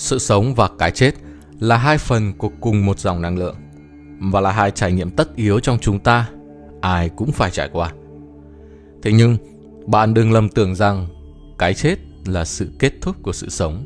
[0.00, 1.14] Sự sống và cái chết
[1.58, 3.56] là hai phần của cùng một dòng năng lượng
[4.20, 6.30] và là hai trải nghiệm tất yếu trong chúng ta,
[6.80, 7.92] ai cũng phải trải qua.
[9.02, 9.36] Thế nhưng,
[9.86, 11.06] bạn đừng lầm tưởng rằng
[11.58, 13.84] cái chết là sự kết thúc của sự sống.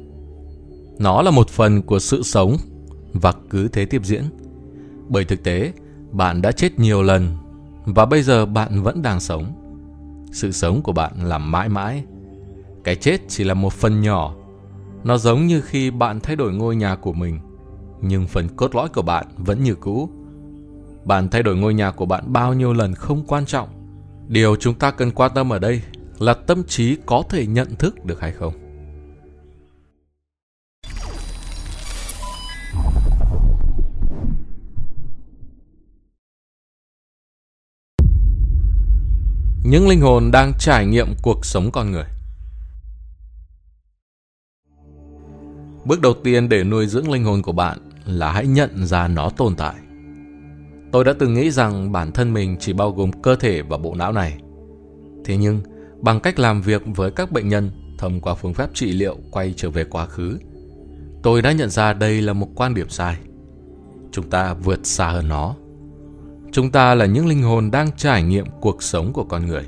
[0.99, 2.57] Nó là một phần của sự sống
[3.13, 4.23] và cứ thế tiếp diễn.
[5.09, 5.73] Bởi thực tế,
[6.11, 7.37] bạn đã chết nhiều lần
[7.85, 9.53] và bây giờ bạn vẫn đang sống.
[10.33, 12.05] Sự sống của bạn là mãi mãi.
[12.85, 14.35] Cái chết chỉ là một phần nhỏ.
[15.05, 17.39] Nó giống như khi bạn thay đổi ngôi nhà của mình,
[18.01, 20.09] nhưng phần cốt lõi của bạn vẫn như cũ.
[21.05, 23.69] Bạn thay đổi ngôi nhà của bạn bao nhiêu lần không quan trọng.
[24.29, 25.83] Điều chúng ta cần quan tâm ở đây
[26.19, 28.55] là tâm trí có thể nhận thức được hay không.
[39.65, 42.14] những linh hồn đang trải nghiệm cuộc sống con người.
[45.85, 49.31] Bước đầu tiên để nuôi dưỡng linh hồn của bạn là hãy nhận ra nó
[49.31, 49.75] tồn tại.
[50.93, 53.95] Tôi đã từng nghĩ rằng bản thân mình chỉ bao gồm cơ thể và bộ
[53.95, 54.39] não này.
[55.25, 55.61] Thế nhưng,
[56.01, 59.55] bằng cách làm việc với các bệnh nhân thông qua phương pháp trị liệu quay
[59.57, 60.39] trở về quá khứ,
[61.23, 63.17] tôi đã nhận ra đây là một quan điểm sai.
[64.13, 65.55] Chúng ta vượt xa hơn nó.
[66.53, 69.65] Chúng ta là những linh hồn đang trải nghiệm cuộc sống của con người.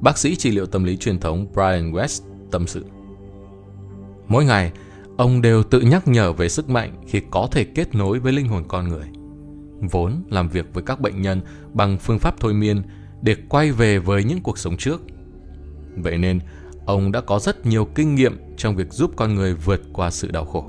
[0.00, 2.84] Bác sĩ trị liệu tâm lý truyền thống Brian West tâm sự.
[4.28, 4.72] Mỗi ngày,
[5.16, 8.48] ông đều tự nhắc nhở về sức mạnh khi có thể kết nối với linh
[8.48, 9.06] hồn con người.
[9.80, 11.40] Vốn làm việc với các bệnh nhân
[11.72, 12.82] bằng phương pháp thôi miên
[13.22, 15.02] để quay về với những cuộc sống trước.
[15.96, 16.40] Vậy nên,
[16.86, 20.30] ông đã có rất nhiều kinh nghiệm trong việc giúp con người vượt qua sự
[20.30, 20.68] đau khổ.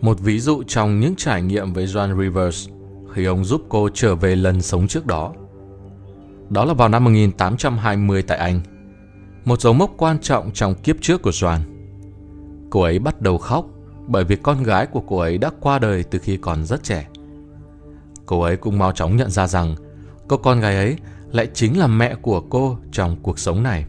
[0.00, 2.68] Một ví dụ trong những trải nghiệm với John Rivers
[3.12, 5.34] khi ông giúp cô trở về lần sống trước đó.
[6.50, 8.60] Đó là vào năm 1820 tại Anh,
[9.44, 11.58] một dấu mốc quan trọng trong kiếp trước của Joan.
[12.74, 13.66] Cô ấy bắt đầu khóc
[14.06, 17.08] bởi vì con gái của cô ấy đã qua đời từ khi còn rất trẻ.
[18.26, 19.74] Cô ấy cũng mau chóng nhận ra rằng
[20.28, 20.96] cô con gái ấy
[21.32, 23.84] lại chính là mẹ của cô trong cuộc sống này.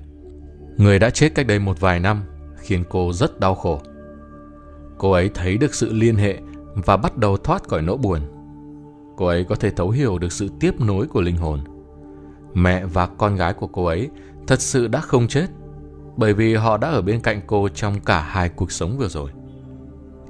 [0.77, 2.23] Người đã chết cách đây một vài năm
[2.57, 3.81] khiến cô rất đau khổ.
[4.97, 6.37] Cô ấy thấy được sự liên hệ
[6.75, 8.21] và bắt đầu thoát khỏi nỗi buồn
[9.17, 11.59] cô ấy có thể thấu hiểu được sự tiếp nối của linh hồn.
[12.53, 14.09] Mẹ và con gái của cô ấy
[14.47, 15.47] thật sự đã không chết,
[16.17, 19.31] bởi vì họ đã ở bên cạnh cô trong cả hai cuộc sống vừa rồi.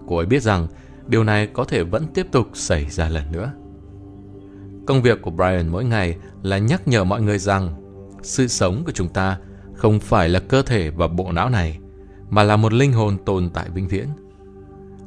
[0.08, 0.68] Cô ấy biết rằng
[1.08, 3.52] điều này có thể vẫn tiếp tục xảy ra lần nữa.
[4.88, 7.82] Công việc của Brian mỗi ngày là nhắc nhở mọi người rằng
[8.22, 9.38] sự sống của chúng ta
[9.74, 11.80] không phải là cơ thể và bộ não này,
[12.30, 14.08] mà là một linh hồn tồn tại vĩnh viễn.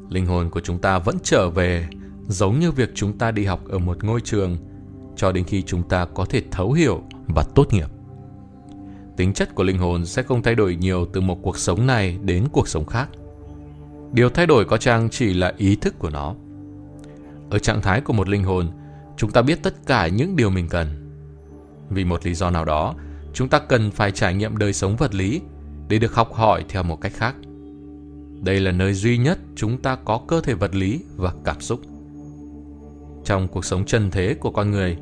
[0.09, 1.89] Linh hồn của chúng ta vẫn trở về
[2.29, 4.57] giống như việc chúng ta đi học ở một ngôi trường
[5.17, 7.03] cho đến khi chúng ta có thể thấu hiểu
[7.35, 7.89] và tốt nghiệp.
[9.19, 12.19] Tính chất của linh hồn sẽ không thay đổi nhiều từ một cuộc sống này
[12.23, 13.09] đến cuộc sống khác.
[14.13, 16.35] Điều thay đổi có chăng chỉ là ý thức của nó.
[17.51, 18.71] Ở trạng thái của một linh hồn,
[19.17, 20.87] chúng ta biết tất cả những điều mình cần.
[21.91, 22.95] Vì một lý do nào đó,
[23.33, 25.41] chúng ta cần phải trải nghiệm đời sống vật lý
[25.89, 27.35] để được học hỏi theo một cách khác.
[28.43, 31.81] Đây là nơi duy nhất chúng ta có cơ thể vật lý và cảm xúc
[33.25, 34.97] trong cuộc sống chân thế của con người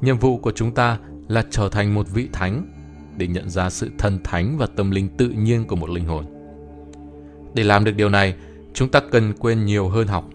[0.00, 0.98] nhiệm vụ của chúng ta
[1.28, 2.73] là trở thành một vị thánh
[3.16, 6.24] để nhận ra sự thần thánh và tâm linh tự nhiên của một linh hồn.
[7.54, 8.34] Để làm được điều này
[8.74, 10.28] chúng ta cần quên nhiều hơn học.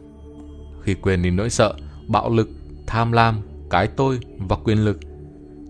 [0.81, 1.73] Khi quên đi nỗi sợ
[2.07, 2.49] bạo lực
[2.87, 4.99] tham lam cái tôi và quyền lực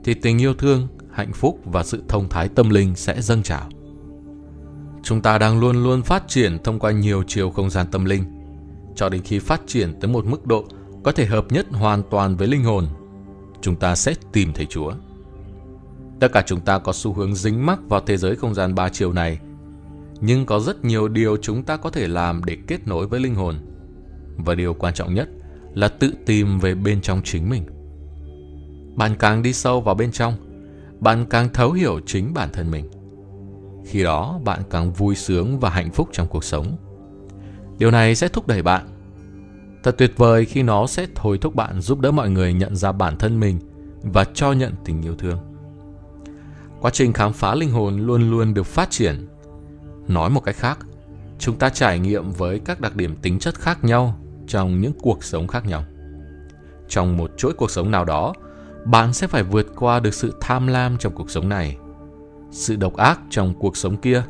[0.04, 3.70] thì tình yêu thương hạnh phúc và sự thông thái tâm linh sẽ dâng trào.
[5.04, 8.24] Chúng ta đang luôn luôn phát triển thông qua nhiều chiều không gian tâm linh
[8.96, 10.66] cho đến khi phát triển tới một mức độ
[11.04, 12.88] có thể hợp nhất hoàn toàn với linh hồn,
[13.62, 14.94] chúng ta sẽ tìm thấy Chúa.
[16.20, 18.90] Tất cả chúng ta có xu hướng dính mắc vào thế giới không gian ba
[18.90, 19.40] chiều này,
[20.22, 23.36] nhưng có rất nhiều điều chúng ta có thể làm để kết nối với linh
[23.36, 23.56] hồn.
[24.38, 25.30] Và điều quan trọng nhất
[25.74, 27.64] là tự tìm về bên trong chính mình.
[28.96, 30.34] Bạn càng đi sâu vào bên trong,
[31.00, 32.90] bạn càng thấu hiểu chính bản thân mình.
[33.86, 36.78] Khi đó, bạn càng vui sướng và hạnh phúc trong cuộc sống.
[37.78, 38.88] Điều này sẽ thúc đẩy bạn
[39.84, 42.92] Thật tuyệt vời khi nó sẽ thôi thúc bạn giúp đỡ mọi người nhận ra
[42.92, 43.60] bản thân mình
[44.02, 45.49] và cho nhận tình yêu thương.
[46.82, 49.28] Quá trình khám phá linh hồn luôn luôn được phát triển.
[50.08, 50.80] Nói một cách khác,
[51.40, 55.24] chúng ta trải nghiệm với các đặc điểm tính chất khác nhau trong những cuộc
[55.24, 55.84] sống khác nhau.
[56.88, 58.34] Trong một chuỗi cuộc sống nào đó,
[58.86, 61.78] bạn sẽ phải vượt qua được sự tham lam trong cuộc sống này,
[62.52, 64.24] sự độc ác trong cuộc sống kia,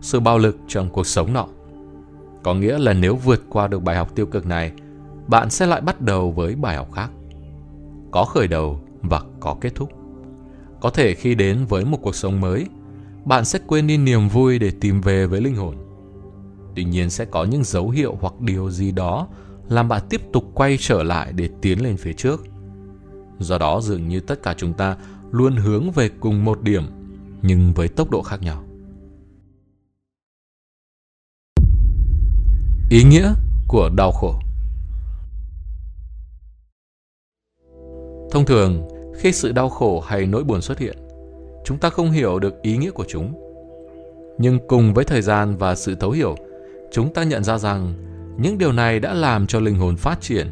[0.00, 1.46] sự bạo lực trong cuộc sống nọ
[2.42, 4.72] có nghĩa là nếu vượt qua được bài học tiêu cực này,
[5.26, 7.10] bạn sẽ lại bắt đầu với bài học khác.
[8.10, 9.92] Có khởi đầu và có kết thúc.
[10.80, 12.66] Có thể khi đến với một cuộc sống mới,
[13.24, 15.76] bạn sẽ quên đi niềm vui để tìm về với linh hồn.
[16.76, 19.28] Tuy nhiên sẽ có những dấu hiệu hoặc điều gì đó
[19.68, 22.44] làm bạn tiếp tục quay trở lại để tiến lên phía trước.
[23.38, 24.96] Do đó dường như tất cả chúng ta
[25.30, 26.82] luôn hướng về cùng một điểm
[27.42, 28.64] nhưng với tốc độ khác nhau.
[32.90, 33.34] Ý nghĩa
[33.68, 34.40] của đau khổ
[38.30, 38.88] Thông thường,
[39.18, 40.96] khi sự đau khổ hay nỗi buồn xuất hiện,
[41.64, 43.32] chúng ta không hiểu được ý nghĩa của chúng.
[44.38, 46.34] Nhưng cùng với thời gian và sự thấu hiểu,
[46.92, 47.94] chúng ta nhận ra rằng
[48.38, 50.46] những điều này đã làm cho linh hồn phát triển.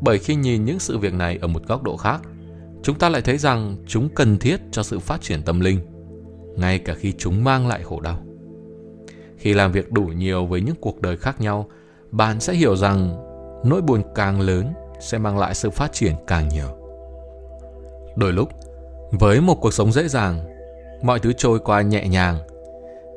[0.00, 2.20] Bởi khi nhìn những sự việc này ở một góc độ khác,
[2.82, 5.78] chúng ta lại thấy rằng chúng cần thiết cho sự phát triển tâm linh,
[6.56, 8.18] ngay cả khi chúng mang lại khổ đau.
[9.36, 11.68] Khi làm việc đủ nhiều với những cuộc đời khác nhau,
[12.10, 13.16] bạn sẽ hiểu rằng
[13.64, 16.79] nỗi buồn càng lớn sẽ mang lại sự phát triển càng nhiều.
[18.16, 18.48] Đôi lúc,
[19.10, 20.40] với một cuộc sống dễ dàng,
[21.02, 22.38] mọi thứ trôi qua nhẹ nhàng.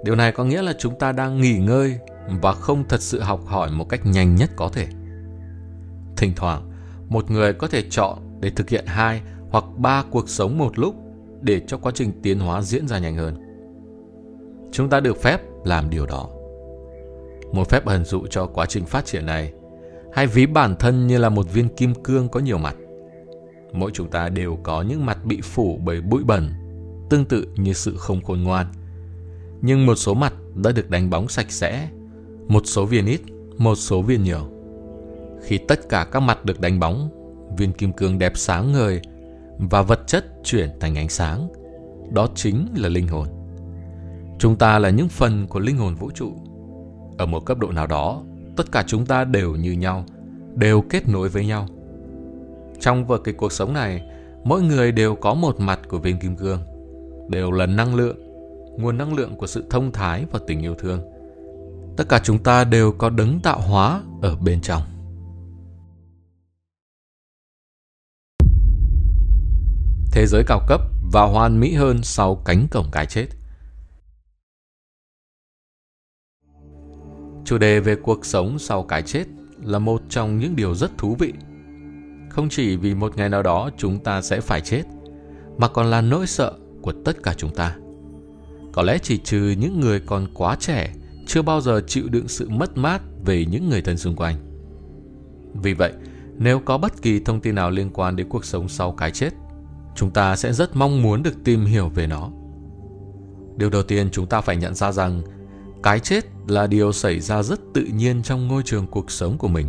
[0.03, 1.99] Điều này có nghĩa là chúng ta đang nghỉ ngơi
[2.41, 4.87] và không thật sự học hỏi một cách nhanh nhất có thể.
[6.17, 6.71] Thỉnh thoảng,
[7.07, 10.95] một người có thể chọn để thực hiện hai hoặc ba cuộc sống một lúc
[11.41, 13.35] để cho quá trình tiến hóa diễn ra nhanh hơn.
[14.71, 16.29] Chúng ta được phép làm điều đó.
[17.51, 19.53] Một phép ẩn dụ cho quá trình phát triển này,
[20.13, 22.75] hay ví bản thân như là một viên kim cương có nhiều mặt.
[23.73, 26.49] Mỗi chúng ta đều có những mặt bị phủ bởi bụi bẩn,
[27.09, 28.67] tương tự như sự không khôn ngoan.
[29.61, 31.89] Nhưng một số mặt đã được đánh bóng sạch sẽ,
[32.47, 33.21] một số viên ít,
[33.57, 34.49] một số viên nhiều.
[35.43, 37.09] Khi tất cả các mặt được đánh bóng,
[37.57, 39.01] viên kim cương đẹp sáng ngời
[39.57, 41.49] và vật chất chuyển thành ánh sáng.
[42.11, 43.27] Đó chính là linh hồn.
[44.39, 46.33] Chúng ta là những phần của linh hồn vũ trụ.
[47.17, 48.23] Ở một cấp độ nào đó,
[48.55, 50.05] tất cả chúng ta đều như nhau,
[50.55, 51.67] đều kết nối với nhau.
[52.83, 54.01] Trong vở kịch cuộc sống này,
[54.43, 56.61] mỗi người đều có một mặt của viên kim cương,
[57.29, 58.17] đều là năng lượng,
[58.77, 61.01] nguồn năng lượng của sự thông thái và tình yêu thương.
[61.97, 64.81] Tất cả chúng ta đều có đấng tạo hóa ở bên trong.
[70.11, 70.81] Thế giới cao cấp
[71.11, 73.27] và hoàn mỹ hơn sau cánh cổng cái chết.
[77.45, 79.25] Chủ đề về cuộc sống sau cái chết
[79.61, 81.33] là một trong những điều rất thú vị.
[82.33, 84.83] Không chỉ vì một ngày nào đó chúng ta sẽ phải chết,
[85.57, 87.75] mà còn là nỗi sợ của tất cả chúng ta.
[88.71, 90.93] Có lẽ chỉ trừ những người còn quá trẻ,
[91.27, 94.35] chưa bao giờ chịu đựng sự mất mát về những người thân xung quanh.
[95.53, 95.93] Vì vậy,
[96.37, 99.29] nếu có bất kỳ thông tin nào liên quan đến cuộc sống sau cái chết,
[99.95, 102.29] chúng ta sẽ rất mong muốn được tìm hiểu về nó.
[103.57, 105.21] Điều đầu tiên chúng ta phải nhận ra rằng
[105.83, 109.47] cái chết là điều xảy ra rất tự nhiên trong ngôi trường cuộc sống của
[109.47, 109.67] mình.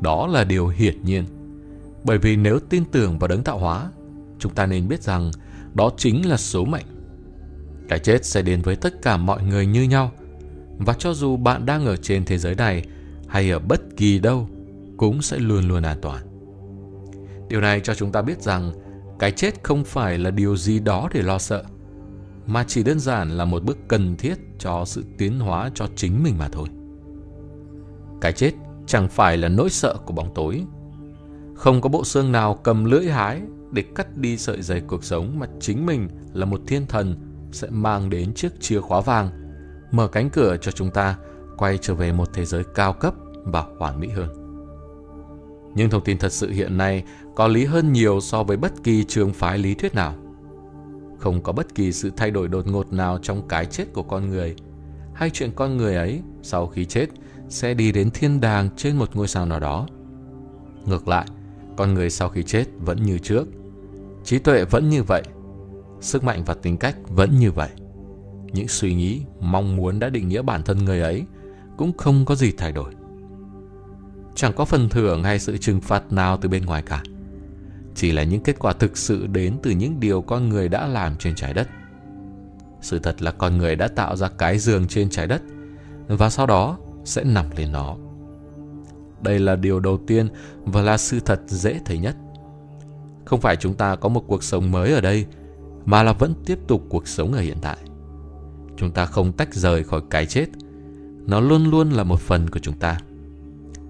[0.00, 1.24] Đó là điều hiển nhiên.
[2.04, 3.90] Bởi vì nếu tin tưởng vào đấng tạo hóa,
[4.38, 5.30] chúng ta nên biết rằng
[5.74, 6.86] đó chính là số mệnh.
[7.88, 10.12] Cái chết sẽ đến với tất cả mọi người như nhau.
[10.78, 12.84] Và cho dù bạn đang ở trên thế giới này
[13.28, 14.48] hay ở bất kỳ đâu,
[14.96, 16.22] cũng sẽ luôn luôn an toàn.
[17.48, 18.72] Điều này cho chúng ta biết rằng
[19.18, 21.64] cái chết không phải là điều gì đó để lo sợ
[22.46, 26.22] mà chỉ đơn giản là một bước cần thiết cho sự tiến hóa cho chính
[26.22, 26.68] mình mà thôi.
[28.20, 28.52] Cái chết
[28.86, 30.64] chẳng phải là nỗi sợ của bóng tối.
[31.58, 35.38] Không có bộ xương nào cầm lưỡi hái để cắt đi sợi dây cuộc sống
[35.38, 37.16] mà chính mình là một thiên thần
[37.52, 39.30] sẽ mang đến chiếc chìa khóa vàng,
[39.92, 41.16] mở cánh cửa cho chúng ta
[41.56, 44.28] quay trở về một thế giới cao cấp và hoàn mỹ hơn.
[45.74, 47.04] Nhưng thông tin thật sự hiện nay
[47.36, 50.14] có lý hơn nhiều so với bất kỳ trường phái lý thuyết nào.
[51.18, 54.28] Không có bất kỳ sự thay đổi đột ngột nào trong cái chết của con
[54.28, 54.56] người,
[55.14, 57.06] hay chuyện con người ấy sau khi chết
[57.48, 59.86] sẽ đi đến thiên đàng trên một ngôi sao nào đó.
[60.86, 61.26] Ngược lại,
[61.78, 63.48] con người sau khi chết vẫn như trước,
[64.24, 65.22] trí tuệ vẫn như vậy,
[66.00, 67.68] sức mạnh và tính cách vẫn như vậy.
[68.52, 71.24] Những suy nghĩ, mong muốn đã định nghĩa bản thân người ấy
[71.76, 72.92] cũng không có gì thay đổi.
[74.34, 77.02] Chẳng có phần thưởng hay sự trừng phạt nào từ bên ngoài cả
[77.94, 81.16] chỉ là những kết quả thực sự đến từ những điều con người đã làm
[81.16, 81.68] trên trái đất.
[82.80, 85.42] Sự thật là con người đã tạo ra cái giường trên trái đất
[86.08, 87.96] và sau đó sẽ nằm lên nó.
[89.22, 90.28] Đây là điều đầu tiên
[90.64, 92.16] và là sự thật dễ thấy nhất.
[93.24, 95.26] Không phải chúng ta có một cuộc sống mới ở đây,
[95.84, 97.76] mà là vẫn tiếp tục cuộc sống ở hiện tại.
[98.76, 100.46] Chúng ta không tách rời khỏi cái chết,
[101.26, 103.00] nó luôn luôn là một phần của chúng ta.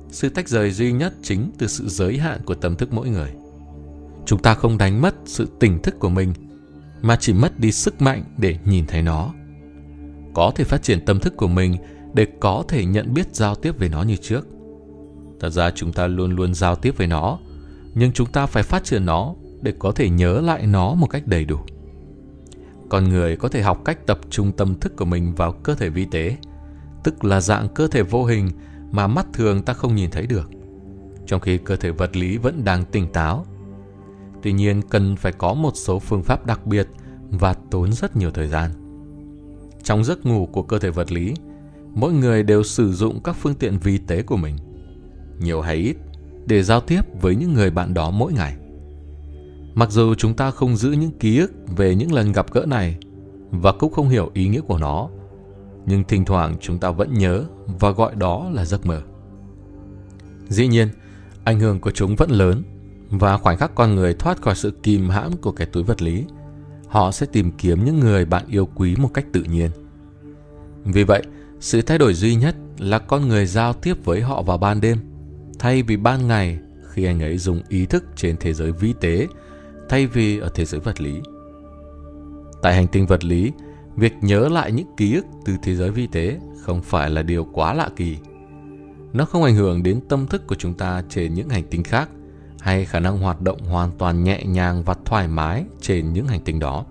[0.09, 3.35] Sự tách rời duy nhất chính từ sự giới hạn của tâm thức mỗi người
[4.29, 6.33] chúng ta không đánh mất sự tỉnh thức của mình
[7.03, 9.35] mà chỉ mất đi sức mạnh để nhìn thấy nó
[10.35, 11.77] có thể phát triển tâm thức của mình
[12.15, 14.47] để có thể nhận biết giao tiếp với nó như trước
[15.41, 17.39] thật ra chúng ta luôn luôn giao tiếp với nó
[17.95, 21.27] nhưng chúng ta phải phát triển nó để có thể nhớ lại nó một cách
[21.27, 21.59] đầy đủ
[22.89, 25.89] con người có thể học cách tập trung tâm thức của mình vào cơ thể
[25.89, 26.37] vi tế
[27.05, 28.51] tức là dạng cơ thể vô hình
[28.91, 30.51] mà mắt thường ta không nhìn thấy được,
[31.27, 33.47] trong khi cơ thể vật lý vẫn đang tỉnh táo.
[34.43, 36.89] Tuy nhiên cần phải có một số phương pháp đặc biệt
[37.31, 38.71] và tốn rất nhiều thời gian.
[39.83, 41.35] Trong giấc ngủ của cơ thể vật lý,
[41.95, 44.57] mỗi người đều sử dụng các phương tiện vi tế của mình,
[45.41, 45.97] nhiều hay ít,
[46.47, 48.57] để giao tiếp với những người bạn đó mỗi ngày.
[49.75, 52.97] Mặc dù chúng ta không giữ những ký ức về những lần gặp gỡ này
[53.51, 55.09] và cũng không hiểu ý nghĩa của nó,
[55.87, 59.03] nhưng thỉnh thoảng chúng ta vẫn nhớ và gọi đó là giấc mơ.
[60.49, 60.89] Dĩ nhiên,
[61.45, 62.63] ảnh hưởng của chúng vẫn lớn
[63.11, 66.25] và khoảnh khắc con người thoát khỏi sự kìm hãm của cái túi vật lý,
[66.89, 69.71] họ sẽ tìm kiếm những người bạn yêu quý một cách tự nhiên.
[70.85, 71.23] Vì vậy,
[71.61, 74.99] sự thay đổi duy nhất là con người giao tiếp với họ vào ban đêm,
[75.59, 76.59] thay vì ban ngày
[76.91, 79.27] khi anh ấy dùng ý thức trên thế giới vi tế
[79.89, 81.21] thay vì ở thế giới vật lý.
[82.63, 83.53] Tại hành tinh vật lý,
[83.97, 87.45] việc nhớ lại những ký ức từ thế giới vi tế không phải là điều
[87.53, 88.17] quá lạ kỳ.
[89.13, 92.09] Nó không ảnh hưởng đến tâm thức của chúng ta trên những hành tinh khác
[92.61, 96.41] hay khả năng hoạt động hoàn toàn nhẹ nhàng và thoải mái trên những hành
[96.41, 96.85] tinh đó.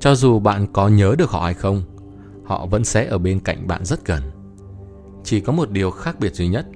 [0.00, 1.82] Cho dù bạn có nhớ được họ hay không,
[2.44, 4.22] họ vẫn sẽ ở bên cạnh bạn rất gần.
[5.24, 6.66] Chỉ có một điều khác biệt duy nhất,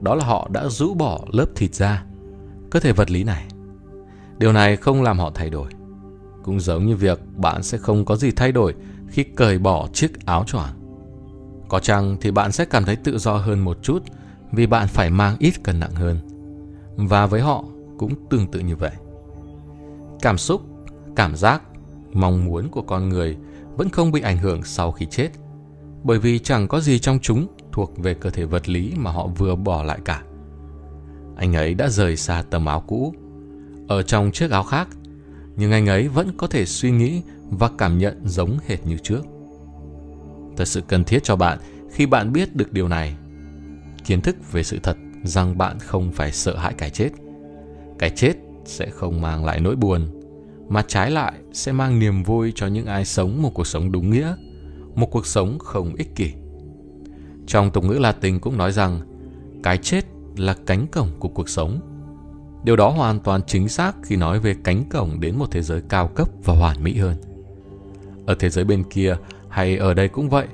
[0.00, 2.04] đó là họ đã rũ bỏ lớp thịt da,
[2.70, 3.46] cơ thể vật lý này.
[4.38, 5.70] Điều này không làm họ thay đổi.
[6.42, 8.74] Cũng giống như việc bạn sẽ không có gì thay đổi
[9.08, 10.74] khi cởi bỏ chiếc áo choàng.
[11.68, 14.02] Có chăng thì bạn sẽ cảm thấy tự do hơn một chút
[14.52, 16.18] vì bạn phải mang ít cân nặng hơn.
[16.96, 17.64] Và với họ
[17.98, 18.92] cũng tương tự như vậy.
[20.22, 20.62] Cảm xúc,
[21.16, 21.62] cảm giác,
[22.12, 23.36] mong muốn của con người
[23.76, 25.28] vẫn không bị ảnh hưởng sau khi chết,
[26.02, 29.26] bởi vì chẳng có gì trong chúng thuộc về cơ thể vật lý mà họ
[29.26, 30.22] vừa bỏ lại cả.
[31.36, 33.14] Anh ấy đã rời xa tấm áo cũ,
[33.88, 34.88] ở trong chiếc áo khác,
[35.56, 39.22] nhưng anh ấy vẫn có thể suy nghĩ và cảm nhận giống hệt như trước.
[40.56, 41.58] Thật sự cần thiết cho bạn
[41.90, 43.16] khi bạn biết được điều này.
[44.04, 47.10] Kiến thức về sự thật rằng bạn không phải sợ hãi cái chết.
[47.98, 48.34] Cái chết
[48.64, 50.20] sẽ không mang lại nỗi buồn,
[50.68, 54.10] mà trái lại sẽ mang niềm vui cho những ai sống một cuộc sống đúng
[54.10, 54.34] nghĩa,
[54.94, 56.32] một cuộc sống không ích kỷ.
[57.50, 59.00] Trong tục ngữ Latin cũng nói rằng
[59.62, 60.04] cái chết
[60.36, 61.80] là cánh cổng của cuộc sống.
[62.64, 65.82] Điều đó hoàn toàn chính xác khi nói về cánh cổng đến một thế giới
[65.88, 67.16] cao cấp và hoàn mỹ hơn.
[68.26, 69.16] Ở thế giới bên kia
[69.48, 70.46] hay ở đây cũng vậy,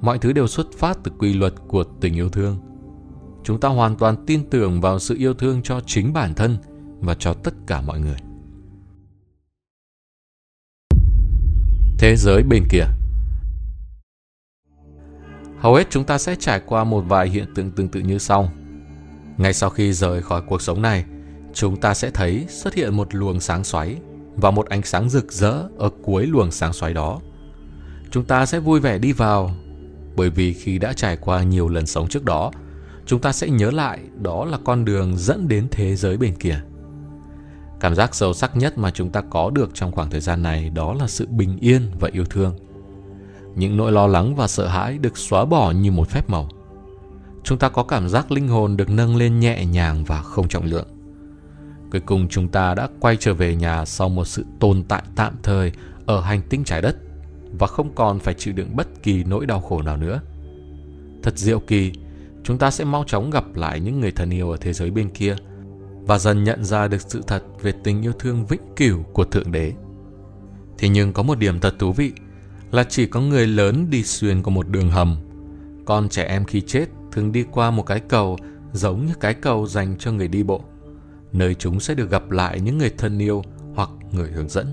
[0.00, 2.56] mọi thứ đều xuất phát từ quy luật của tình yêu thương.
[3.44, 6.56] Chúng ta hoàn toàn tin tưởng vào sự yêu thương cho chính bản thân
[7.00, 8.18] và cho tất cả mọi người.
[11.98, 12.84] Thế giới bên kia
[15.66, 18.52] Hầu hết chúng ta sẽ trải qua một vài hiện tượng tương tự như sau.
[19.36, 21.04] Ngay sau khi rời khỏi cuộc sống này,
[21.54, 23.96] chúng ta sẽ thấy xuất hiện một luồng sáng xoáy
[24.36, 27.20] và một ánh sáng rực rỡ ở cuối luồng sáng xoáy đó.
[28.10, 29.50] Chúng ta sẽ vui vẻ đi vào
[30.16, 32.50] bởi vì khi đã trải qua nhiều lần sống trước đó,
[33.06, 36.60] chúng ta sẽ nhớ lại đó là con đường dẫn đến thế giới bên kia.
[37.80, 40.70] Cảm giác sâu sắc nhất mà chúng ta có được trong khoảng thời gian này
[40.70, 42.65] đó là sự bình yên và yêu thương.
[43.56, 46.48] Những nỗi lo lắng và sợ hãi được xóa bỏ như một phép màu.
[47.44, 50.64] Chúng ta có cảm giác linh hồn được nâng lên nhẹ nhàng và không trọng
[50.64, 50.88] lượng.
[51.90, 55.34] Cuối cùng chúng ta đã quay trở về nhà sau một sự tồn tại tạm
[55.42, 55.72] thời
[56.06, 56.96] ở hành tinh trái đất
[57.58, 60.20] và không còn phải chịu đựng bất kỳ nỗi đau khổ nào nữa.
[61.22, 61.92] Thật diệu kỳ,
[62.44, 65.10] chúng ta sẽ mau chóng gặp lại những người thân yêu ở thế giới bên
[65.10, 65.36] kia
[66.06, 69.52] và dần nhận ra được sự thật về tình yêu thương vĩnh cửu của Thượng
[69.52, 69.72] Đế.
[70.78, 72.12] Thế nhưng có một điểm thật thú vị
[72.70, 75.16] là chỉ có người lớn đi xuyên qua một đường hầm,
[75.84, 78.38] còn trẻ em khi chết thường đi qua một cái cầu
[78.72, 80.64] giống như cái cầu dành cho người đi bộ,
[81.32, 83.42] nơi chúng sẽ được gặp lại những người thân yêu
[83.74, 84.72] hoặc người hướng dẫn.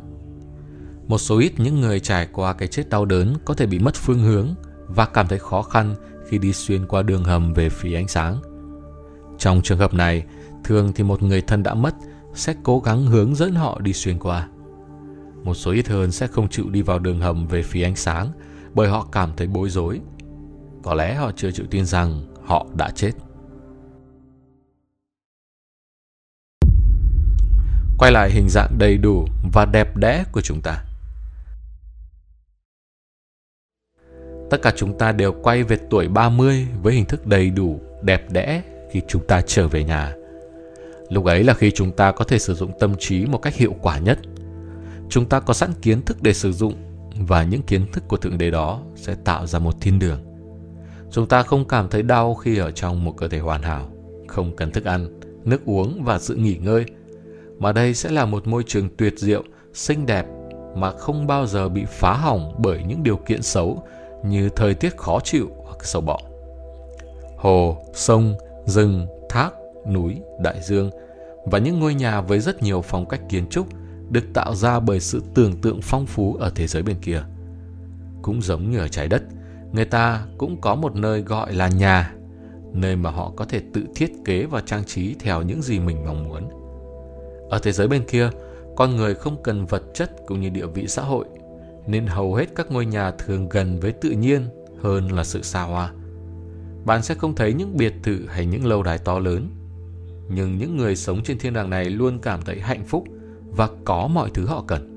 [1.08, 3.96] Một số ít những người trải qua cái chết đau đớn có thể bị mất
[3.96, 4.56] phương hướng
[4.88, 5.96] và cảm thấy khó khăn
[6.28, 8.42] khi đi xuyên qua đường hầm về phía ánh sáng.
[9.38, 10.24] Trong trường hợp này,
[10.64, 11.96] thường thì một người thân đã mất
[12.34, 14.48] sẽ cố gắng hướng dẫn họ đi xuyên qua.
[15.44, 18.32] Một số ít hơn sẽ không chịu đi vào đường hầm về phía ánh sáng
[18.74, 20.00] bởi họ cảm thấy bối rối.
[20.84, 23.12] Có lẽ họ chưa chịu tin rằng họ đã chết.
[27.98, 30.84] Quay lại hình dạng đầy đủ và đẹp đẽ của chúng ta.
[34.50, 38.32] Tất cả chúng ta đều quay về tuổi 30 với hình thức đầy đủ, đẹp
[38.32, 40.14] đẽ khi chúng ta trở về nhà.
[41.10, 43.76] Lúc ấy là khi chúng ta có thể sử dụng tâm trí một cách hiệu
[43.82, 44.20] quả nhất.
[45.14, 46.74] Chúng ta có sẵn kiến thức để sử dụng
[47.20, 50.20] và những kiến thức của Thượng Đế đó sẽ tạo ra một thiên đường.
[51.12, 53.90] Chúng ta không cảm thấy đau khi ở trong một cơ thể hoàn hảo,
[54.28, 56.86] không cần thức ăn, nước uống và sự nghỉ ngơi,
[57.60, 59.44] mà đây sẽ là một môi trường tuyệt diệu,
[59.74, 60.26] xinh đẹp
[60.76, 63.84] mà không bao giờ bị phá hỏng bởi những điều kiện xấu
[64.26, 66.20] như thời tiết khó chịu hoặc sâu bọ.
[67.38, 69.50] Hồ, sông, rừng, thác,
[69.92, 70.90] núi, đại dương
[71.46, 73.68] và những ngôi nhà với rất nhiều phong cách kiến trúc
[74.14, 77.24] được tạo ra bởi sự tưởng tượng phong phú ở thế giới bên kia.
[78.22, 79.24] Cũng giống như ở trái đất,
[79.72, 82.14] người ta cũng có một nơi gọi là nhà,
[82.74, 86.06] nơi mà họ có thể tự thiết kế và trang trí theo những gì mình
[86.06, 86.50] mong muốn.
[87.50, 88.30] Ở thế giới bên kia,
[88.76, 91.26] con người không cần vật chất cũng như địa vị xã hội,
[91.88, 94.48] nên hầu hết các ngôi nhà thường gần với tự nhiên
[94.82, 95.92] hơn là sự xa hoa.
[96.86, 99.50] Bạn sẽ không thấy những biệt thự hay những lâu đài to lớn,
[100.30, 103.04] nhưng những người sống trên thiên đàng này luôn cảm thấy hạnh phúc
[103.56, 104.90] và có mọi thứ họ cần.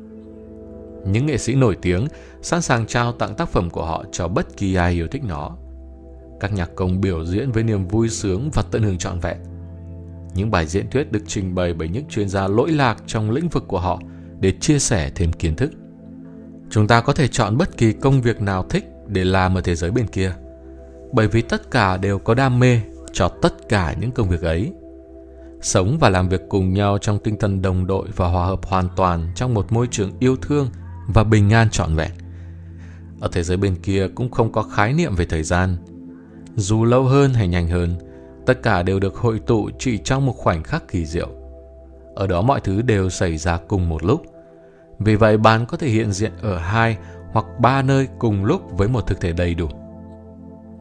[1.07, 2.07] Những nghệ sĩ nổi tiếng
[2.43, 5.57] sẵn sàng trao tặng tác phẩm của họ cho bất kỳ ai yêu thích nó.
[6.41, 9.37] Các nhạc công biểu diễn với niềm vui sướng và tận hưởng trọn vẹn.
[10.35, 13.49] Những bài diễn thuyết được trình bày bởi những chuyên gia lỗi lạc trong lĩnh
[13.49, 14.01] vực của họ
[14.41, 15.71] để chia sẻ thêm kiến thức.
[16.71, 19.75] Chúng ta có thể chọn bất kỳ công việc nào thích để làm ở thế
[19.75, 20.33] giới bên kia.
[21.13, 22.81] Bởi vì tất cả đều có đam mê
[23.13, 24.73] cho tất cả những công việc ấy
[25.67, 28.89] sống và làm việc cùng nhau trong tinh thần đồng đội và hòa hợp hoàn
[28.97, 30.69] toàn trong một môi trường yêu thương
[31.15, 32.11] và bình an trọn vẹn.
[33.21, 35.77] Ở thế giới bên kia cũng không có khái niệm về thời gian.
[36.57, 37.97] Dù lâu hơn hay nhanh hơn,
[38.47, 41.29] tất cả đều được hội tụ chỉ trong một khoảnh khắc kỳ diệu.
[42.15, 44.23] Ở đó mọi thứ đều xảy ra cùng một lúc.
[44.99, 46.97] Vì vậy bạn có thể hiện diện ở hai
[47.33, 49.69] hoặc ba nơi cùng lúc với một thực thể đầy đủ.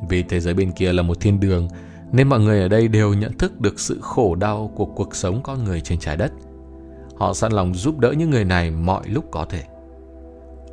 [0.09, 1.67] Vì thế giới bên kia là một thiên đường
[2.15, 5.41] nên mọi người ở đây đều nhận thức được sự khổ đau của cuộc sống
[5.43, 6.31] con người trên trái đất.
[7.15, 9.63] Họ sẵn lòng giúp đỡ những người này mọi lúc có thể.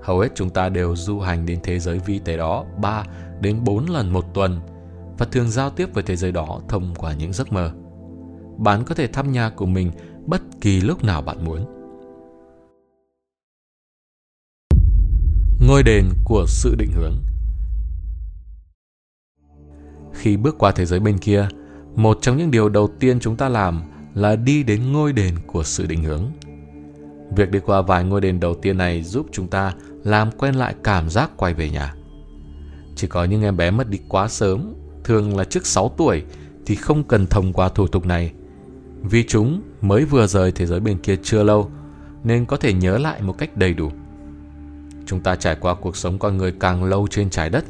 [0.03, 3.05] Hầu hết chúng ta đều du hành đến thế giới vi tế đó 3
[3.41, 4.61] đến 4 lần một tuần
[5.19, 7.73] và thường giao tiếp với thế giới đó thông qua những giấc mơ.
[8.59, 9.91] Bạn có thể thăm nhà của mình
[10.27, 11.65] bất kỳ lúc nào bạn muốn.
[15.69, 17.32] Ngôi đền của sự định hướng
[20.15, 21.49] khi bước qua thế giới bên kia,
[21.97, 23.83] một trong những điều đầu tiên chúng ta làm
[24.15, 26.25] là đi đến ngôi đền của sự định hướng.
[27.37, 30.75] Việc đi qua vài ngôi đền đầu tiên này giúp chúng ta làm quen lại
[30.85, 31.95] cảm giác quay về nhà.
[32.97, 36.23] Chỉ có những em bé mất đi quá sớm, thường là trước 6 tuổi,
[36.67, 38.33] thì không cần thông qua thủ tục này.
[39.03, 41.71] Vì chúng mới vừa rời thế giới bên kia chưa lâu,
[42.25, 43.91] nên có thể nhớ lại một cách đầy đủ.
[45.07, 47.65] Chúng ta trải qua cuộc sống con người càng lâu trên trái đất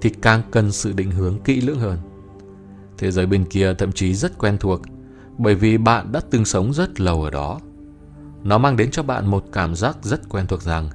[0.00, 1.98] thì càng cần sự định hướng kỹ lưỡng hơn.
[2.98, 4.82] Thế giới bên kia thậm chí rất quen thuộc
[5.38, 7.60] bởi vì bạn đã từng sống rất lâu ở đó.
[8.44, 10.88] Nó mang đến cho bạn một cảm giác rất quen thuộc rằng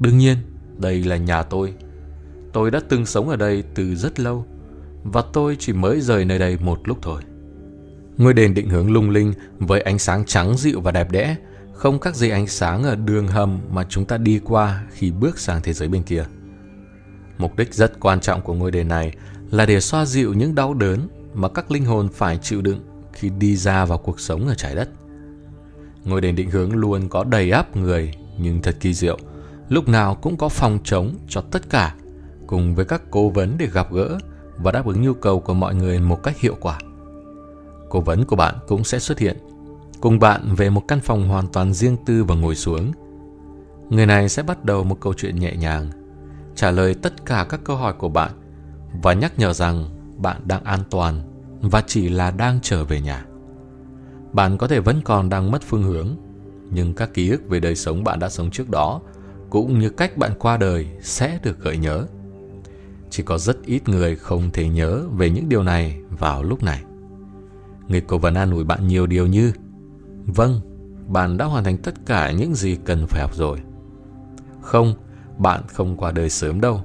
[0.00, 0.36] đương nhiên
[0.78, 1.74] đây là nhà tôi.
[2.52, 4.46] Tôi đã từng sống ở đây từ rất lâu
[5.04, 7.22] và tôi chỉ mới rời nơi đây một lúc thôi.
[8.16, 11.36] Ngôi đền định hướng lung linh với ánh sáng trắng dịu và đẹp đẽ,
[11.72, 15.38] không khác gì ánh sáng ở đường hầm mà chúng ta đi qua khi bước
[15.38, 16.24] sang thế giới bên kia.
[17.42, 19.12] Mục đích rất quan trọng của ngôi đền này
[19.50, 22.80] là để xoa dịu những đau đớn mà các linh hồn phải chịu đựng
[23.12, 24.88] khi đi ra vào cuộc sống ở trái đất.
[26.04, 29.18] Ngôi đền định hướng luôn có đầy áp người nhưng thật kỳ diệu,
[29.68, 31.94] lúc nào cũng có phòng trống cho tất cả
[32.46, 34.18] cùng với các cố vấn để gặp gỡ
[34.56, 36.78] và đáp ứng nhu cầu của mọi người một cách hiệu quả.
[37.88, 39.36] Cố vấn của bạn cũng sẽ xuất hiện
[40.00, 42.92] cùng bạn về một căn phòng hoàn toàn riêng tư và ngồi xuống.
[43.90, 45.90] Người này sẽ bắt đầu một câu chuyện nhẹ nhàng
[46.54, 48.30] trả lời tất cả các câu hỏi của bạn
[49.02, 49.84] và nhắc nhở rằng
[50.16, 51.22] bạn đang an toàn
[51.60, 53.26] và chỉ là đang trở về nhà.
[54.32, 56.08] Bạn có thể vẫn còn đang mất phương hướng,
[56.70, 59.00] nhưng các ký ức về đời sống bạn đã sống trước đó
[59.50, 62.06] cũng như cách bạn qua đời sẽ được gợi nhớ.
[63.10, 66.82] Chỉ có rất ít người không thể nhớ về những điều này vào lúc này.
[67.88, 69.52] Người cố vấn an ủi bạn nhiều điều như
[70.26, 70.60] Vâng,
[71.08, 73.58] bạn đã hoàn thành tất cả những gì cần phải học rồi.
[74.60, 74.94] Không,
[75.38, 76.84] bạn không qua đời sớm đâu.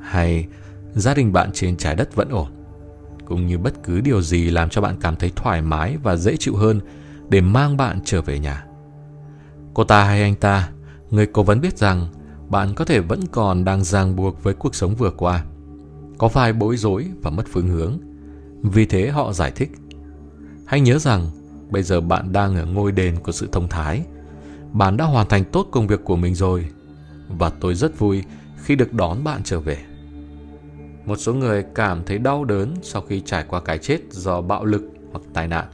[0.00, 0.46] Hay
[0.94, 2.48] gia đình bạn trên trái đất vẫn ổn.
[3.24, 6.36] Cũng như bất cứ điều gì làm cho bạn cảm thấy thoải mái và dễ
[6.36, 6.80] chịu hơn
[7.28, 8.66] để mang bạn trở về nhà.
[9.74, 10.70] Cô ta hay anh ta,
[11.10, 12.06] người cố vấn biết rằng
[12.48, 15.44] bạn có thể vẫn còn đang ràng buộc với cuộc sống vừa qua.
[16.18, 17.98] Có vài bối rối và mất phương hướng.
[18.62, 19.70] Vì thế họ giải thích.
[20.66, 21.26] Hãy nhớ rằng
[21.70, 24.02] bây giờ bạn đang ở ngôi đền của sự thông thái.
[24.72, 26.68] Bạn đã hoàn thành tốt công việc của mình rồi
[27.28, 28.22] và tôi rất vui
[28.56, 29.78] khi được đón bạn trở về.
[31.06, 34.64] Một số người cảm thấy đau đớn sau khi trải qua cái chết do bạo
[34.64, 35.66] lực hoặc tai nạn.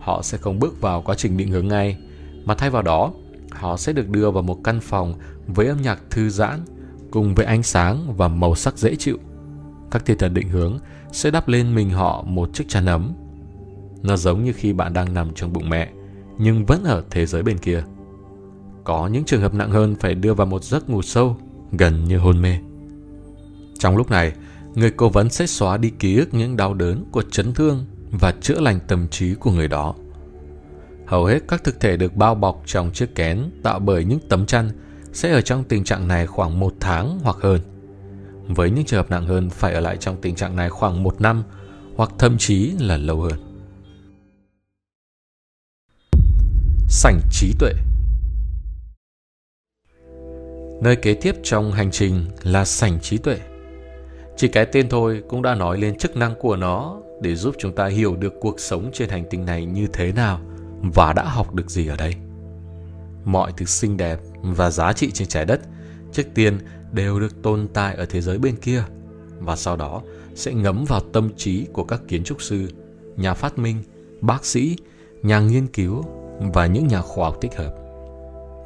[0.00, 1.98] Họ sẽ không bước vào quá trình định hướng ngay,
[2.44, 3.12] mà thay vào đó,
[3.50, 5.14] họ sẽ được đưa vào một căn phòng
[5.46, 6.60] với âm nhạc thư giãn
[7.10, 9.18] cùng với ánh sáng và màu sắc dễ chịu.
[9.90, 10.78] Các thiên thần định hướng
[11.12, 13.12] sẽ đắp lên mình họ một chiếc chăn ấm.
[14.02, 15.90] Nó giống như khi bạn đang nằm trong bụng mẹ,
[16.38, 17.84] nhưng vẫn ở thế giới bên kia.
[18.86, 21.36] Có những trường hợp nặng hơn phải đưa vào một giấc ngủ sâu,
[21.72, 22.58] gần như hôn mê.
[23.78, 24.32] Trong lúc này,
[24.74, 27.86] người cố vấn sẽ xóa đi ký ức những đau đớn của chấn thương
[28.20, 29.94] và chữa lành tâm trí của người đó.
[31.06, 34.46] Hầu hết các thực thể được bao bọc trong chiếc kén tạo bởi những tấm
[34.46, 34.70] chăn
[35.12, 37.60] sẽ ở trong tình trạng này khoảng một tháng hoặc hơn.
[38.48, 41.20] Với những trường hợp nặng hơn phải ở lại trong tình trạng này khoảng một
[41.20, 41.42] năm
[41.96, 43.40] hoặc thậm chí là lâu hơn.
[46.88, 47.72] Sảnh trí tuệ
[50.80, 53.38] Nơi kế tiếp trong hành trình là sảnh trí tuệ.
[54.36, 57.74] Chỉ cái tên thôi cũng đã nói lên chức năng của nó để giúp chúng
[57.74, 60.40] ta hiểu được cuộc sống trên hành tinh này như thế nào
[60.94, 62.14] và đã học được gì ở đây.
[63.24, 65.60] Mọi thứ xinh đẹp và giá trị trên trái đất
[66.12, 66.58] trước tiên
[66.92, 68.82] đều được tồn tại ở thế giới bên kia
[69.38, 70.02] và sau đó
[70.34, 72.68] sẽ ngấm vào tâm trí của các kiến trúc sư,
[73.16, 73.76] nhà phát minh,
[74.20, 74.76] bác sĩ,
[75.22, 76.04] nhà nghiên cứu
[76.54, 77.74] và những nhà khoa học tích hợp.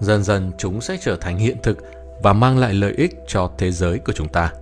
[0.01, 1.79] Dần dần chúng sẽ trở thành hiện thực
[2.23, 4.53] và mang lại lợi ích cho thế giới của chúng ta.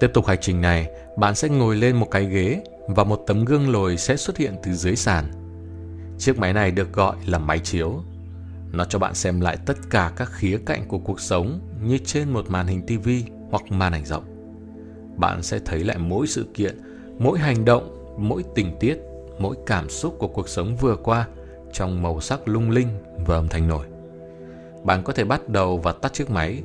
[0.00, 3.44] Tiếp tục hành trình này, bạn sẽ ngồi lên một cái ghế và một tấm
[3.44, 5.24] gương lồi sẽ xuất hiện từ dưới sàn.
[6.18, 8.02] Chiếc máy này được gọi là máy chiếu.
[8.72, 12.30] Nó cho bạn xem lại tất cả các khía cạnh của cuộc sống như trên
[12.30, 13.08] một màn hình TV
[13.50, 14.24] hoặc màn ảnh rộng.
[15.16, 16.78] Bạn sẽ thấy lại mỗi sự kiện,
[17.18, 18.98] mỗi hành động, mỗi tình tiết,
[19.38, 21.26] mỗi cảm xúc của cuộc sống vừa qua
[21.72, 22.88] trong màu sắc lung linh
[23.26, 23.86] và âm thanh nổi.
[24.84, 26.62] Bạn có thể bắt đầu và tắt chiếc máy,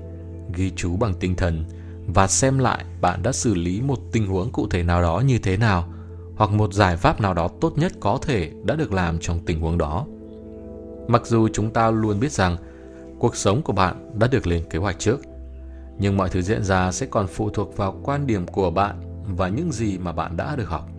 [0.55, 1.63] ghi chú bằng tinh thần
[2.07, 5.39] và xem lại bạn đã xử lý một tình huống cụ thể nào đó như
[5.39, 5.93] thế nào
[6.35, 9.59] hoặc một giải pháp nào đó tốt nhất có thể đã được làm trong tình
[9.59, 10.05] huống đó.
[11.07, 12.57] Mặc dù chúng ta luôn biết rằng
[13.19, 15.19] cuộc sống của bạn đã được lên kế hoạch trước,
[15.99, 19.01] nhưng mọi thứ diễn ra sẽ còn phụ thuộc vào quan điểm của bạn
[19.37, 20.89] và những gì mà bạn đã được học.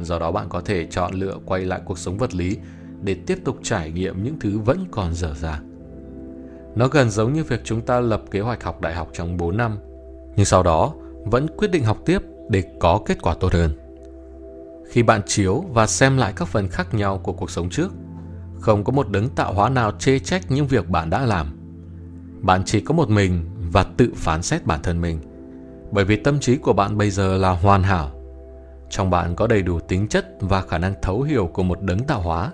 [0.00, 2.56] Do đó bạn có thể chọn lựa quay lại cuộc sống vật lý
[3.02, 5.71] để tiếp tục trải nghiệm những thứ vẫn còn dở dàng.
[6.74, 9.56] Nó gần giống như việc chúng ta lập kế hoạch học đại học trong 4
[9.56, 9.78] năm,
[10.36, 13.70] nhưng sau đó vẫn quyết định học tiếp để có kết quả tốt hơn.
[14.88, 17.92] Khi bạn chiếu và xem lại các phần khác nhau của cuộc sống trước,
[18.60, 21.58] không có một đấng tạo hóa nào chê trách những việc bạn đã làm.
[22.40, 25.18] Bạn chỉ có một mình và tự phán xét bản thân mình.
[25.90, 28.10] Bởi vì tâm trí của bạn bây giờ là hoàn hảo.
[28.90, 31.98] Trong bạn có đầy đủ tính chất và khả năng thấu hiểu của một đấng
[31.98, 32.52] tạo hóa.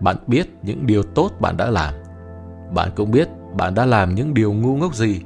[0.00, 1.94] Bạn biết những điều tốt bạn đã làm.
[2.74, 5.20] Bạn cũng biết bạn đã làm những điều ngu ngốc gì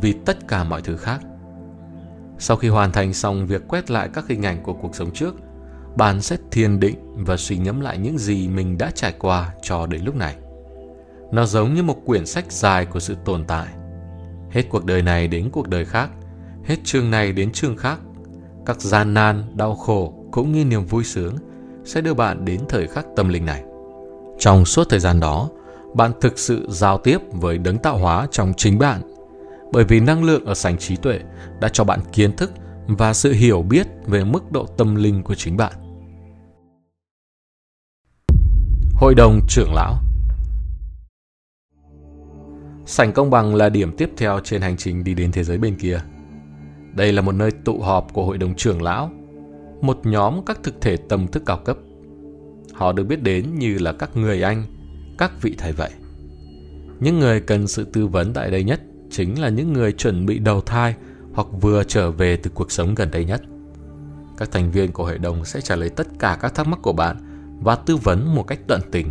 [0.00, 1.20] vì tất cả mọi thứ khác.
[2.38, 5.34] Sau khi hoàn thành xong việc quét lại các hình ảnh của cuộc sống trước,
[5.96, 9.86] bạn sẽ thiền định và suy ngẫm lại những gì mình đã trải qua cho
[9.86, 10.36] đến lúc này.
[11.32, 13.66] Nó giống như một quyển sách dài của sự tồn tại.
[14.50, 16.10] Hết cuộc đời này đến cuộc đời khác,
[16.64, 17.98] hết chương này đến chương khác,
[18.66, 21.36] các gian nan, đau khổ cũng như niềm vui sướng
[21.84, 23.62] sẽ đưa bạn đến thời khắc tâm linh này.
[24.38, 25.50] Trong suốt thời gian đó,
[25.98, 29.00] bạn thực sự giao tiếp với đấng tạo hóa trong chính bạn.
[29.72, 31.20] Bởi vì năng lượng ở sảnh trí tuệ
[31.60, 32.52] đã cho bạn kiến thức
[32.86, 35.72] và sự hiểu biết về mức độ tâm linh của chính bạn.
[38.94, 39.94] Hội đồng trưởng lão
[42.86, 45.76] Sảnh công bằng là điểm tiếp theo trên hành trình đi đến thế giới bên
[45.76, 46.00] kia.
[46.94, 49.10] Đây là một nơi tụ họp của hội đồng trưởng lão,
[49.80, 51.76] một nhóm các thực thể tâm thức cao cấp.
[52.72, 54.77] Họ được biết đến như là các người anh,
[55.18, 55.90] các vị thầy vậy.
[57.00, 60.38] Những người cần sự tư vấn tại đây nhất chính là những người chuẩn bị
[60.38, 60.94] đầu thai
[61.32, 63.42] hoặc vừa trở về từ cuộc sống gần đây nhất.
[64.36, 66.92] Các thành viên của hội đồng sẽ trả lời tất cả các thắc mắc của
[66.92, 67.16] bạn
[67.62, 69.08] và tư vấn một cách tận tình.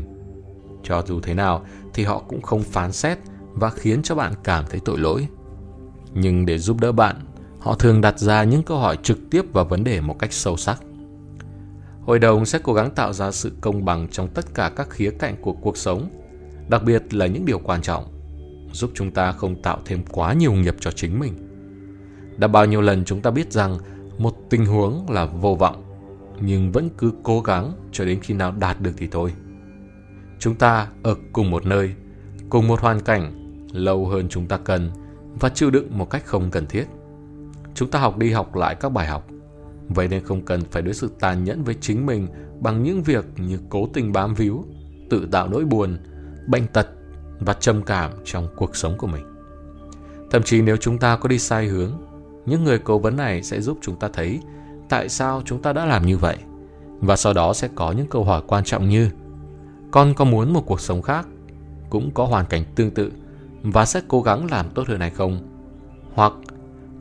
[0.84, 3.18] Cho dù thế nào thì họ cũng không phán xét
[3.54, 5.28] và khiến cho bạn cảm thấy tội lỗi.
[6.14, 7.16] Nhưng để giúp đỡ bạn,
[7.60, 10.58] họ thường đặt ra những câu hỏi trực tiếp vào vấn đề một cách sâu
[10.58, 10.82] sắc.
[12.08, 15.12] Hội đồng sẽ cố gắng tạo ra sự công bằng trong tất cả các khía
[15.20, 16.10] cạnh của cuộc sống,
[16.70, 18.06] đặc biệt là những điều quan trọng,
[18.74, 21.34] giúp chúng ta không tạo thêm quá nhiều nghiệp cho chính mình.
[22.38, 23.78] Đã bao nhiêu lần chúng ta biết rằng
[24.18, 25.84] một tình huống là vô vọng,
[26.42, 29.34] nhưng vẫn cứ cố gắng cho đến khi nào đạt được thì thôi.
[30.40, 31.94] Chúng ta ở cùng một nơi,
[32.50, 33.34] cùng một hoàn cảnh
[33.74, 34.92] lâu hơn chúng ta cần
[35.40, 36.86] và chịu đựng một cách không cần thiết.
[37.74, 39.28] Chúng ta học đi học lại các bài học
[39.90, 42.28] Vậy nên không cần phải đối xử tàn nhẫn với chính mình
[42.60, 44.66] bằng những việc như cố tình bám víu,
[45.10, 45.98] tự tạo nỗi buồn,
[46.48, 46.88] bệnh tật
[47.40, 49.26] và trầm cảm trong cuộc sống của mình.
[50.32, 51.92] Thậm chí nếu chúng ta có đi sai hướng,
[52.46, 54.40] những người cố vấn này sẽ giúp chúng ta thấy
[54.90, 56.38] tại sao chúng ta đã làm như vậy.
[57.00, 59.10] Và sau đó sẽ có những câu hỏi quan trọng như
[59.92, 61.28] Con có muốn một cuộc sống khác,
[61.90, 63.12] cũng có hoàn cảnh tương tự
[63.64, 65.40] và sẽ cố gắng làm tốt hơn hay không?
[66.14, 66.34] Hoặc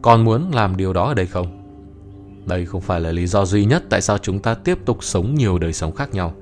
[0.02, 1.65] con muốn làm điều đó ở đây không?
[2.46, 5.34] Đây không phải là lý do duy nhất tại sao chúng ta tiếp tục sống
[5.34, 6.34] nhiều đời sống khác nhau.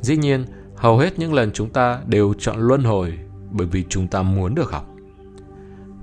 [0.00, 0.44] Dĩ nhiên,
[0.76, 3.18] hầu hết những lần chúng ta đều chọn luân hồi
[3.50, 4.88] bởi vì chúng ta muốn được học.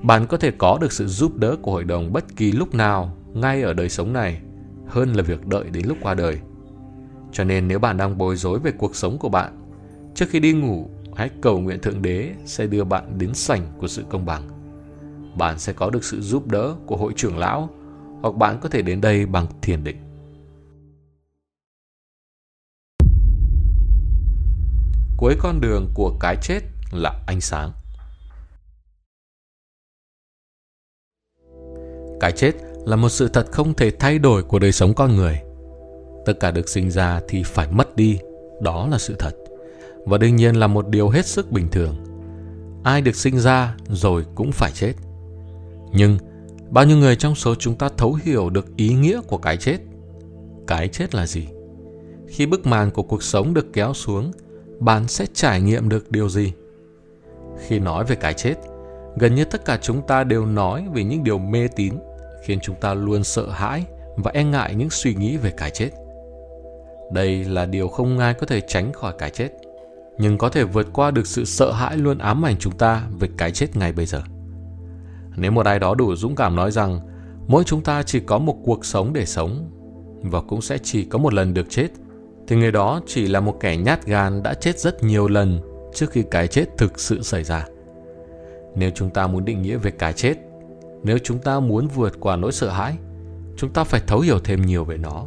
[0.01, 3.17] Bạn có thể có được sự giúp đỡ của hội đồng bất kỳ lúc nào
[3.33, 4.41] ngay ở đời sống này
[4.87, 6.39] hơn là việc đợi đến lúc qua đời.
[7.31, 9.57] Cho nên nếu bạn đang bối rối về cuộc sống của bạn,
[10.15, 13.87] trước khi đi ngủ, hãy cầu nguyện Thượng Đế sẽ đưa bạn đến sảnh của
[13.87, 14.43] sự công bằng.
[15.37, 17.69] Bạn sẽ có được sự giúp đỡ của hội trưởng lão,
[18.21, 19.97] hoặc bạn có thể đến đây bằng thiền định.
[25.17, 26.59] Cuối con đường của cái chết
[26.91, 27.71] là ánh sáng.
[32.19, 32.51] Cái chết
[32.85, 35.39] là một sự thật không thể thay đổi của đời sống con người.
[36.25, 38.19] Tất cả được sinh ra thì phải mất đi,
[38.61, 39.31] đó là sự thật.
[40.05, 41.95] Và đương nhiên là một điều hết sức bình thường.
[42.83, 44.93] Ai được sinh ra rồi cũng phải chết.
[45.93, 46.17] Nhưng
[46.71, 49.77] bao nhiêu người trong số chúng ta thấu hiểu được ý nghĩa của cái chết?
[50.67, 51.47] Cái chết là gì?
[52.27, 54.31] Khi bức màn của cuộc sống được kéo xuống,
[54.79, 56.53] bạn sẽ trải nghiệm được điều gì?
[57.67, 58.55] Khi nói về cái chết,
[59.17, 61.93] gần như tất cả chúng ta đều nói về những điều mê tín
[62.43, 65.89] khiến chúng ta luôn sợ hãi và e ngại những suy nghĩ về cái chết.
[67.13, 69.49] Đây là điều không ai có thể tránh khỏi cái chết,
[70.17, 73.29] nhưng có thể vượt qua được sự sợ hãi luôn ám ảnh chúng ta về
[73.37, 74.21] cái chết ngay bây giờ.
[75.39, 76.99] Nếu một ai đó đủ dũng cảm nói rằng
[77.47, 79.71] mỗi chúng ta chỉ có một cuộc sống để sống
[80.21, 81.87] và cũng sẽ chỉ có một lần được chết,
[82.47, 85.59] thì người đó chỉ là một kẻ nhát gan đã chết rất nhiều lần
[85.93, 87.65] trước khi cái chết thực sự xảy ra.
[88.75, 90.37] Nếu chúng ta muốn định nghĩa về cái chết
[91.03, 92.97] nếu chúng ta muốn vượt qua nỗi sợ hãi,
[93.57, 95.25] chúng ta phải thấu hiểu thêm nhiều về nó.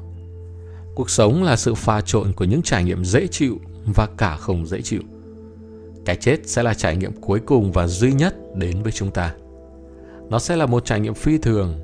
[0.94, 3.58] Cuộc sống là sự pha trộn của những trải nghiệm dễ chịu
[3.94, 5.00] và cả không dễ chịu.
[6.04, 9.34] Cái chết sẽ là trải nghiệm cuối cùng và duy nhất đến với chúng ta.
[10.32, 11.80] Nó sẽ là một trải nghiệm phi thường.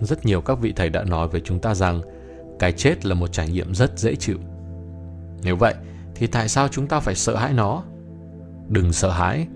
[0.00, 2.00] Rất nhiều các vị thầy đã nói với chúng ta rằng
[2.58, 4.38] cái chết là một trải nghiệm rất dễ chịu.
[5.42, 5.74] Nếu vậy,
[6.14, 7.82] thì tại sao chúng ta phải sợ hãi nó?
[8.68, 9.46] Đừng sợ hãi,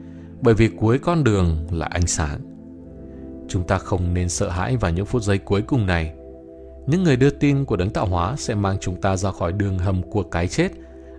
[0.40, 2.40] bởi vì cuối con đường là ánh sáng.
[3.48, 6.14] Chúng ta không nên sợ hãi vào những phút giây cuối cùng này.
[6.86, 9.78] Những người đưa tin của đấng tạo hóa sẽ mang chúng ta ra khỏi đường
[9.78, 10.68] hầm của cái chết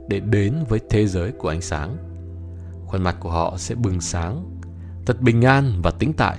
[0.08, 1.98] để đến với thế giới của ánh sáng.
[2.86, 4.60] Khuôn mặt của họ sẽ bừng sáng,
[5.06, 6.38] thật bình an và tĩnh tại.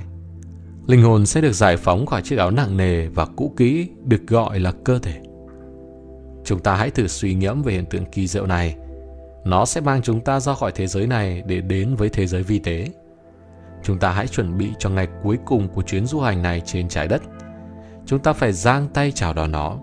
[0.86, 4.26] Linh hồn sẽ được giải phóng khỏi chiếc áo nặng nề và cũ kỹ được
[4.26, 5.20] gọi là cơ thể.
[6.44, 8.76] Chúng ta hãy thử suy ngẫm về hiện tượng kỳ diệu này.
[9.44, 12.42] Nó sẽ mang chúng ta ra khỏi thế giới này để đến với thế giới
[12.42, 12.88] vi tế.
[13.82, 16.88] Chúng ta hãy chuẩn bị cho ngày cuối cùng của chuyến du hành này trên
[16.88, 17.22] trái đất.
[18.06, 19.78] Chúng ta phải giang tay chào đón nó,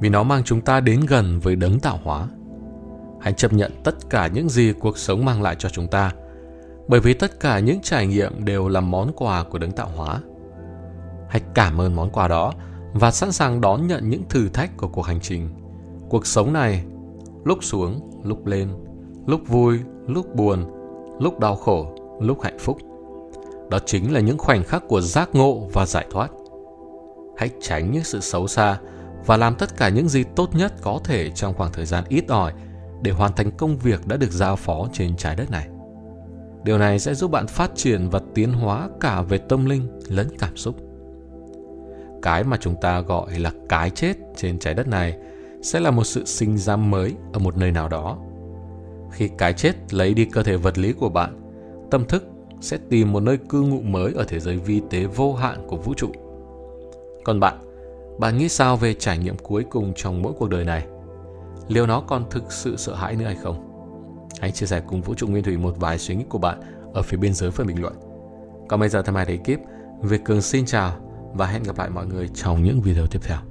[0.00, 2.28] vì nó mang chúng ta đến gần với đấng tạo hóa.
[3.20, 6.12] Hãy chấp nhận tất cả những gì cuộc sống mang lại cho chúng ta,
[6.88, 10.20] bởi vì tất cả những trải nghiệm đều là món quà của đấng tạo hóa.
[11.30, 12.52] Hãy cảm ơn món quà đó
[12.92, 15.48] và sẵn sàng đón nhận những thử thách của cuộc hành trình.
[16.08, 16.84] Cuộc sống này,
[17.44, 18.68] lúc xuống, lúc lên,
[19.26, 20.66] lúc vui, lúc buồn,
[21.20, 22.78] lúc đau khổ, lúc hạnh phúc
[23.70, 26.30] đó chính là những khoảnh khắc của giác ngộ và giải thoát.
[27.36, 28.78] Hãy tránh những sự xấu xa
[29.26, 32.24] và làm tất cả những gì tốt nhất có thể trong khoảng thời gian ít
[32.28, 32.52] ỏi
[33.02, 35.68] để hoàn thành công việc đã được giao phó trên trái đất này.
[36.64, 40.28] Điều này sẽ giúp bạn phát triển và tiến hóa cả về tâm linh lẫn
[40.38, 40.76] cảm xúc.
[42.22, 45.16] Cái mà chúng ta gọi là cái chết trên trái đất này
[45.62, 48.18] sẽ là một sự sinh ra mới ở một nơi nào đó.
[49.12, 51.40] Khi cái chết lấy đi cơ thể vật lý của bạn,
[51.90, 52.24] tâm thức
[52.60, 55.76] sẽ tìm một nơi cư ngụ mới ở thế giới vi tế vô hạn của
[55.76, 56.08] vũ trụ.
[57.24, 57.58] Còn bạn,
[58.18, 60.86] bạn nghĩ sao về trải nghiệm cuối cùng trong mỗi cuộc đời này?
[61.68, 63.66] Liệu nó còn thực sự sợ hãi nữa hay không?
[64.40, 66.60] Hãy chia sẻ cùng Vũ trụ Nguyên Thủy một vài suy nghĩ của bạn
[66.94, 67.94] ở phía bên dưới phần bình luận.
[68.68, 69.60] Còn bây giờ tham gia ekip,
[70.02, 70.92] Việt Cường xin chào
[71.34, 73.49] và hẹn gặp lại mọi người trong những video tiếp theo.